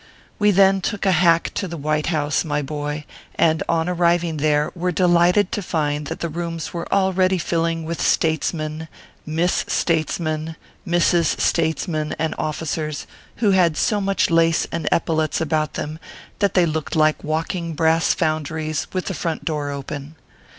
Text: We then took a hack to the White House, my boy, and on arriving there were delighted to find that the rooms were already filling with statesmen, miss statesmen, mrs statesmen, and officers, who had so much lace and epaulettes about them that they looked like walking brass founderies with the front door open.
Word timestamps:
We 0.39 0.49
then 0.49 0.81
took 0.81 1.05
a 1.05 1.11
hack 1.11 1.51
to 1.53 1.67
the 1.67 1.77
White 1.77 2.07
House, 2.07 2.43
my 2.43 2.63
boy, 2.63 3.05
and 3.35 3.61
on 3.69 3.87
arriving 3.87 4.37
there 4.37 4.71
were 4.73 4.91
delighted 4.91 5.51
to 5.51 5.61
find 5.61 6.07
that 6.07 6.21
the 6.21 6.27
rooms 6.27 6.73
were 6.73 6.91
already 6.91 7.37
filling 7.37 7.85
with 7.85 8.01
statesmen, 8.01 8.87
miss 9.27 9.63
statesmen, 9.67 10.55
mrs 10.87 11.39
statesmen, 11.39 12.15
and 12.17 12.33
officers, 12.39 13.05
who 13.35 13.51
had 13.51 13.77
so 13.77 14.01
much 14.01 14.31
lace 14.31 14.65
and 14.71 14.89
epaulettes 14.91 15.39
about 15.39 15.75
them 15.75 15.99
that 16.39 16.55
they 16.55 16.65
looked 16.65 16.95
like 16.95 17.23
walking 17.23 17.75
brass 17.75 18.11
founderies 18.15 18.87
with 18.93 19.05
the 19.05 19.13
front 19.13 19.45
door 19.45 19.69
open. 19.69 20.15